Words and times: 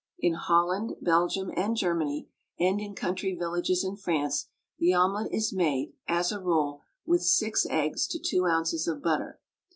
In 0.17 0.33
Holland, 0.33 0.95
Belgium, 0.99 1.51
and 1.55 1.75
Germany, 1.75 2.27
and 2.59 2.79
in 2.81 2.95
country 2.95 3.35
villages 3.35 3.83
in 3.83 3.95
France, 3.97 4.47
the 4.79 4.93
omelet 4.95 5.31
is 5.31 5.53
made, 5.53 5.93
as 6.07 6.31
a 6.31 6.39
rule, 6.41 6.81
with 7.05 7.21
six 7.21 7.67
eggs 7.69 8.07
to 8.07 8.17
two 8.17 8.47
ounces 8.47 8.87
of 8.87 9.03
butter. 9.03 9.39